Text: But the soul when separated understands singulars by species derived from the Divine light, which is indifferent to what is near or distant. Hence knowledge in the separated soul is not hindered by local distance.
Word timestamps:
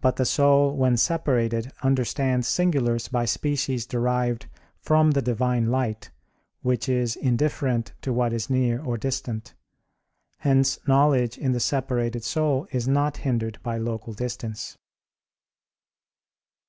But 0.00 0.16
the 0.16 0.24
soul 0.24 0.76
when 0.76 0.96
separated 0.96 1.70
understands 1.80 2.48
singulars 2.48 3.06
by 3.06 3.26
species 3.26 3.86
derived 3.86 4.48
from 4.80 5.12
the 5.12 5.22
Divine 5.22 5.66
light, 5.66 6.10
which 6.62 6.88
is 6.88 7.14
indifferent 7.14 7.92
to 8.00 8.12
what 8.12 8.32
is 8.32 8.50
near 8.50 8.82
or 8.82 8.98
distant. 8.98 9.54
Hence 10.38 10.80
knowledge 10.88 11.38
in 11.38 11.52
the 11.52 11.60
separated 11.60 12.24
soul 12.24 12.66
is 12.72 12.88
not 12.88 13.18
hindered 13.18 13.60
by 13.62 13.78
local 13.78 14.14
distance. 14.14 14.78